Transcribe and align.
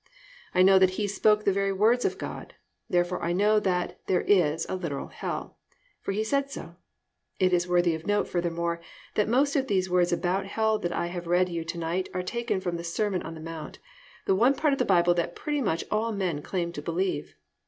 I 0.55 0.63
know 0.63 0.79
that 0.79 0.97
He 0.97 1.05
spoke 1.07 1.43
the 1.43 1.53
very 1.53 1.71
words 1.71 2.05
of 2.05 2.17
God, 2.17 2.55
therefore 2.89 3.21
I 3.23 3.33
know 3.33 3.59
that 3.59 3.99
there 4.07 4.21
is 4.23 4.65
a 4.67 4.75
literal 4.75 5.09
hell, 5.09 5.59
for 6.01 6.11
He 6.11 6.23
said 6.23 6.49
so. 6.49 6.77
It 7.37 7.53
is 7.53 7.67
worthy 7.67 7.93
of 7.93 8.07
note, 8.07 8.27
furthermore, 8.27 8.81
that 9.13 9.29
most 9.29 9.55
of 9.55 9.67
these 9.67 9.91
words 9.91 10.11
about 10.11 10.47
hell 10.47 10.79
that 10.79 10.91
I 10.91 11.05
have 11.05 11.27
read 11.27 11.49
you 11.49 11.63
to 11.65 11.77
night 11.77 12.09
are 12.15 12.23
taken 12.23 12.59
from 12.59 12.77
the 12.77 12.83
Sermon 12.83 13.21
on 13.21 13.35
the 13.35 13.41
Mount, 13.41 13.77
the 14.25 14.33
one 14.33 14.55
part 14.55 14.73
of 14.73 14.79
the 14.79 14.85
Bible 14.85 15.13
that 15.13 15.35
pretty 15.35 15.61
much 15.61 15.83
all 15.91 16.11
men 16.11 16.41
claim 16.41 16.71
to 16.71 16.81
believe. 16.81 17.35